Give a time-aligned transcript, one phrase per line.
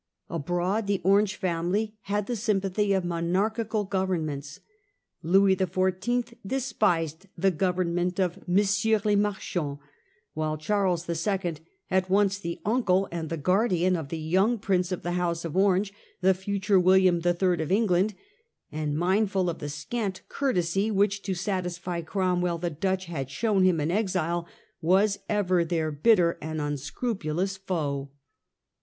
[0.31, 4.59] Abroad the Orange family had the sympathy of monarchical Governments.
[5.21, 6.33] Louis XIV.
[6.43, 9.79] despised the Government of 'Messieurs les Marchands,*
[10.33, 11.57] while Charles II.,
[11.91, 15.55] at once the uncle and the guardian of the young Prince of the house of
[15.55, 17.61] Orange, the future William III.
[17.61, 18.15] of England,
[18.71, 23.79] and mindful of the scant courtesy which, to satisfy Cromwell, the Dutch had shown him
[23.79, 24.47] in exile,
[24.81, 28.09] was ever their bitter and unscrupulous foe.